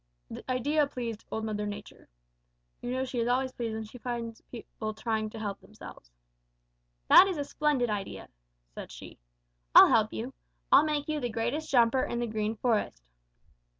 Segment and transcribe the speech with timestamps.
[0.31, 2.09] The idea pleased Old Mother Nature.
[2.81, 6.09] You know she is always pleased when she finds people trying to help themselves.
[7.07, 8.29] "'That's a splendid idea,'
[8.73, 9.19] said she.
[9.75, 10.33] 'I'll help you.
[10.71, 13.03] I'll make you the greatest jumper in the Green Forest.'